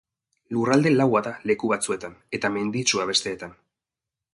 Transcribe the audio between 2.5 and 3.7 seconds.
menditsua besteetan.